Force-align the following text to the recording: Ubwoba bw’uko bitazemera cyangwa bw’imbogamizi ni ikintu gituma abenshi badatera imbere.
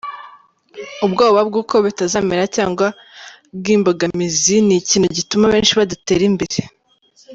Ubwoba 1.05 1.39
bw’uko 1.47 1.75
bitazemera 1.85 2.43
cyangwa 2.55 2.87
bw’imbogamizi 3.57 4.55
ni 4.67 4.75
ikintu 4.81 5.07
gituma 5.17 5.43
abenshi 5.45 5.77
badatera 5.79 6.23
imbere. 6.31 6.59